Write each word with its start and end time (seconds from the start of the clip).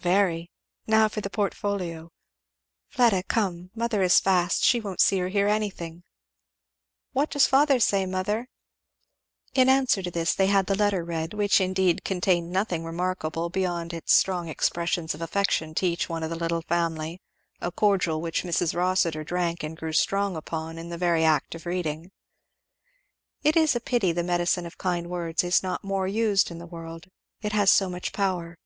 "Very. 0.00 0.50
Now 0.88 1.06
for 1.06 1.20
the 1.20 1.30
portfolio, 1.30 2.10
Fleda 2.88 3.22
come! 3.22 3.70
mother 3.76 4.02
is 4.02 4.18
fast; 4.18 4.64
she 4.64 4.80
won't 4.80 5.00
see 5.00 5.22
or 5.22 5.28
hear 5.28 5.46
anything. 5.46 6.02
What 7.12 7.30
does 7.30 7.46
father 7.46 7.78
say, 7.78 8.04
mother?" 8.04 8.48
In 9.54 9.68
answer 9.68 10.02
to 10.02 10.10
this 10.10 10.34
they 10.34 10.48
had 10.48 10.66
the 10.66 10.74
letter 10.74 11.04
read, 11.04 11.32
which 11.32 11.60
indeed 11.60 12.02
contained 12.02 12.50
nothing 12.50 12.82
remarkable 12.84 13.50
beyond 13.50 13.94
its 13.94 14.12
strong 14.12 14.48
expressions 14.48 15.14
of 15.14 15.20
affection 15.22 15.76
to 15.76 15.86
each 15.86 16.08
one 16.08 16.24
of 16.24 16.30
the 16.30 16.34
little 16.34 16.62
family; 16.62 17.22
a 17.60 17.70
cordial 17.70 18.20
which 18.20 18.42
Mrs. 18.42 18.74
Rossitur 18.74 19.22
drank 19.22 19.62
and 19.62 19.76
grew 19.76 19.92
strong 19.92 20.34
upon 20.34 20.76
in 20.76 20.88
the 20.88 20.98
very 20.98 21.22
act 21.22 21.54
of 21.54 21.66
reading. 21.66 22.10
It 23.44 23.56
is 23.56 23.78
pity 23.84 24.10
the 24.10 24.24
medicine 24.24 24.66
of 24.66 24.76
kind 24.76 25.08
words 25.08 25.44
is 25.44 25.62
not 25.62 25.84
more 25.84 26.08
used 26.08 26.50
in 26.50 26.58
the 26.58 26.66
world 26.66 27.06
it 27.42 27.52
has 27.52 27.70
so 27.70 27.88
much 27.88 28.12
power. 28.12 28.58